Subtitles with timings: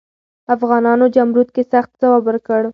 [0.55, 2.61] افغانانو جمرود کې سخت ځواب ورکړ.